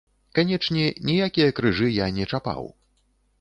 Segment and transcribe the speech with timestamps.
[0.37, 2.63] Канечне, ніякія крыжы я не чапаў.